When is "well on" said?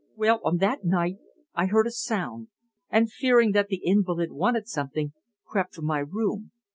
0.15-0.57